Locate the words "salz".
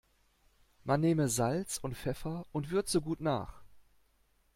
1.29-1.77